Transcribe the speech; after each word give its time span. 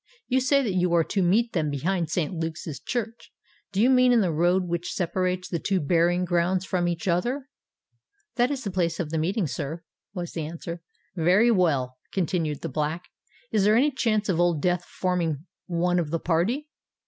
You 0.27 0.39
say 0.39 0.63
that 0.63 0.73
you 0.73 0.91
are 0.93 1.03
to 1.03 1.21
meet 1.21 1.53
them 1.53 1.69
behind 1.69 2.09
St. 2.09 2.33
Luke's 2.33 2.65
church. 2.79 3.31
Do 3.71 3.79
you 3.79 3.87
mean 3.87 4.11
in 4.11 4.21
the 4.21 4.31
road 4.33 4.63
which 4.63 4.91
separates 4.93 5.47
the 5.47 5.59
two 5.59 5.79
burying 5.79 6.25
grounds 6.25 6.65
from 6.65 6.87
each 6.87 7.07
other?" 7.07 7.49
"That 8.35 8.49
is 8.49 8.63
the 8.63 8.71
place 8.71 8.99
of 8.99 9.11
meeting, 9.11 9.45
sir," 9.45 9.83
was 10.11 10.31
the 10.31 10.43
answer. 10.43 10.81
"Very 11.15 11.51
well," 11.51 11.97
continued 12.11 12.61
the 12.63 12.67
Black. 12.69 13.09
"Is 13.51 13.63
there 13.63 13.75
any 13.75 13.91
chance 13.91 14.27
of 14.27 14.39
Old 14.39 14.59
Death 14.59 14.85
forming 14.85 15.45
one 15.67 15.99
of 15.99 16.09
the 16.09 16.19
party?" 16.19 16.67